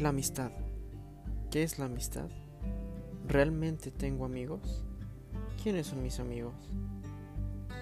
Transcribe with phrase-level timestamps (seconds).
[0.00, 0.52] La amistad.
[1.50, 2.28] ¿Qué es la amistad?
[3.26, 4.84] ¿Realmente tengo amigos?
[5.60, 6.54] ¿Quiénes son mis amigos?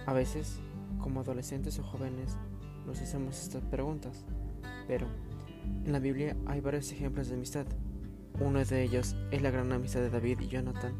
[0.06, 0.58] A veces,
[0.98, 2.38] como adolescentes o jóvenes,
[2.86, 4.24] nos hacemos estas preguntas,
[4.88, 5.06] pero
[5.84, 7.66] en la Biblia hay varios ejemplos de amistad.
[8.40, 10.94] Uno de ellos es la gran amistad de David y Jonathan,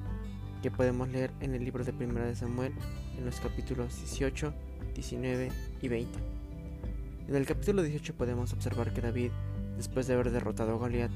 [0.61, 2.75] que podemos leer en el libro de Primera de Samuel
[3.17, 4.53] en los capítulos 18,
[4.95, 6.19] 19 y 20.
[7.29, 9.31] En el capítulo 18 podemos observar que David
[9.77, 11.11] Después de haber derrotado a Goliat,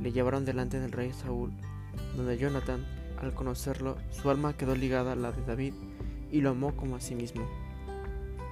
[0.00, 1.50] le llevaron delante del rey Saúl,
[2.16, 2.84] donde Jonathan,
[3.20, 5.74] al conocerlo, su alma quedó ligada a la de David
[6.30, 7.46] y lo amó como a sí mismo.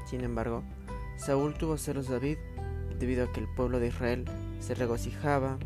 [0.06, 0.62] Sin embargo,
[1.16, 2.38] Saúl tuvo celos de David
[2.98, 4.24] debido a que el pueblo de Israel
[4.60, 5.58] se regocijaba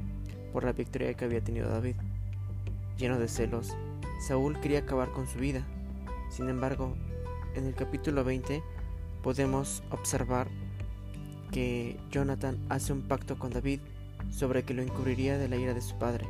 [0.52, 1.96] por la victoria que había tenido David.
[2.98, 3.74] Lleno de celos,
[4.26, 5.62] Saúl quería acabar con su vida.
[6.30, 6.94] Sin embargo,
[7.54, 8.62] en el capítulo 20
[9.22, 10.48] podemos observar
[11.50, 13.80] que Jonathan hace un pacto con David
[14.30, 16.26] sobre que lo encubriría de la ira de su padre,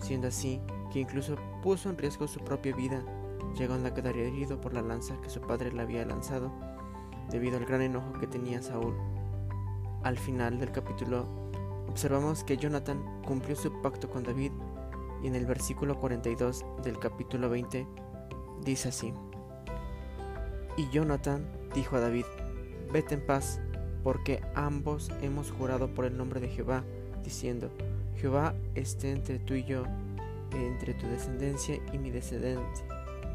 [0.00, 0.60] siendo así
[0.92, 3.02] que incluso puso en riesgo su propia vida,
[3.56, 6.52] llegando a quedar herido por la lanza que su padre le había lanzado,
[7.30, 8.94] debido al gran enojo que tenía Saúl.
[10.02, 11.26] Al final del capítulo,
[11.88, 14.52] observamos que Jonathan cumplió su pacto con David
[15.22, 17.86] y en el versículo 42 del capítulo 20
[18.64, 19.12] dice así,
[20.76, 22.24] Y Jonathan dijo a David,
[22.92, 23.60] vete en paz,
[24.02, 26.84] porque ambos hemos jurado por el nombre de Jehová,
[27.24, 27.70] diciendo,
[28.16, 29.84] Jehová esté entre tú y yo,
[30.52, 32.84] entre tu descendencia y mi descendencia,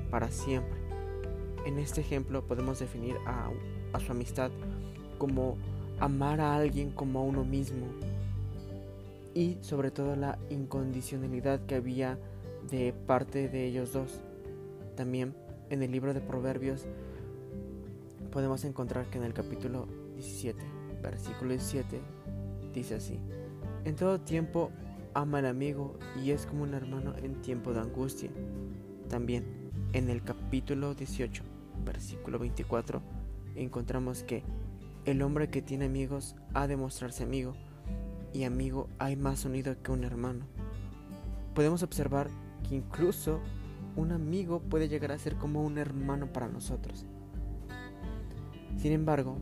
[0.10, 0.78] para siempre.
[1.66, 3.50] En este ejemplo podemos definir a,
[3.94, 4.52] a su amistad
[5.18, 5.58] como
[6.00, 7.88] amar a alguien como a uno mismo
[9.34, 12.18] y sobre todo la incondicionalidad que había
[12.70, 14.22] de parte de ellos dos.
[14.96, 15.34] También
[15.70, 16.86] en el libro de Proverbios
[18.32, 20.60] podemos encontrar que en el capítulo 17,
[21.02, 22.02] versículo 17,
[22.74, 23.20] dice así,
[23.84, 24.72] En todo tiempo
[25.14, 28.30] ama al amigo y es como un hermano en tiempo de angustia.
[29.10, 29.46] También
[29.94, 31.44] en el capítulo 18,
[31.86, 33.02] versículo 24,
[33.56, 34.44] encontramos que
[35.06, 37.54] el hombre que tiene amigos ha de mostrarse amigo,
[38.34, 40.46] y amigo hay más unido que un hermano.
[41.54, 42.28] Podemos observar
[42.68, 43.40] que incluso
[43.96, 47.06] un amigo puede llegar a ser como un hermano para nosotros.
[48.76, 49.38] Sin embargo,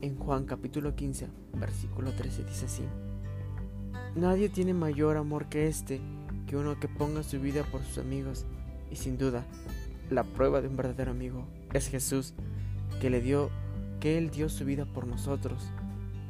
[0.00, 2.84] en Juan capítulo 15, versículo 13 dice así,
[4.14, 6.00] Nadie tiene mayor amor que este,
[6.46, 8.44] que uno que ponga su vida por sus amigos,
[8.90, 9.44] y sin duda,
[10.10, 12.34] la prueba de un verdadero amigo es Jesús,
[13.00, 13.50] que le dio,
[14.00, 15.62] que Él dio su vida por nosotros.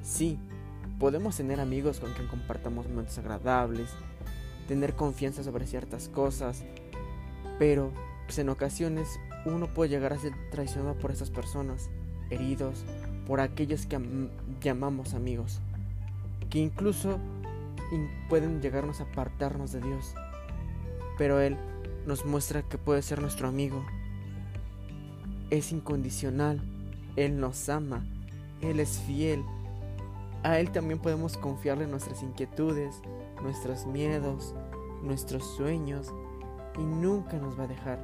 [0.03, 0.39] Sí,
[0.99, 3.91] podemos tener amigos con quien compartamos momentos agradables,
[4.67, 6.65] tener confianza sobre ciertas cosas,
[7.59, 7.93] pero
[8.27, 11.91] pues, en ocasiones uno puede llegar a ser traicionado por esas personas,
[12.31, 12.85] heridos,
[13.28, 14.00] por aquellos que
[14.62, 15.61] llamamos amigos,
[16.49, 17.19] que incluso
[18.31, 20.15] pueden llegarnos a apartarnos de Dios.
[21.19, 21.59] Pero Él
[22.06, 23.84] nos muestra que puede ser nuestro amigo.
[25.50, 26.62] Es incondicional,
[27.17, 28.06] Él nos ama,
[28.62, 29.44] Él es fiel.
[30.43, 33.03] A Él también podemos confiarle nuestras inquietudes,
[33.43, 34.55] nuestros miedos,
[35.03, 36.15] nuestros sueños
[36.78, 38.00] y nunca nos va a dejar.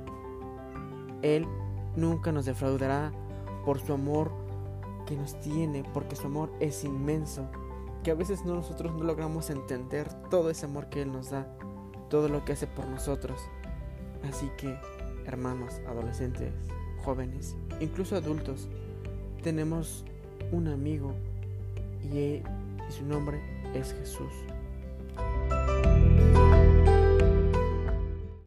[1.22, 1.46] Él
[1.96, 3.10] nunca nos defraudará
[3.64, 4.43] por su amor
[5.06, 7.48] que nos tiene, porque su amor es inmenso,
[8.02, 11.46] que a veces nosotros no logramos entender todo ese amor que Él nos da,
[12.10, 13.40] todo lo que hace por nosotros.
[14.28, 14.74] Así que,
[15.26, 16.52] hermanos, adolescentes,
[17.04, 18.68] jóvenes, incluso adultos,
[19.42, 20.04] tenemos
[20.52, 21.14] un amigo
[22.02, 22.42] y, y
[22.90, 23.40] su nombre
[23.74, 24.32] es Jesús.